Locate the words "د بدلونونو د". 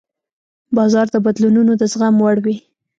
1.11-1.83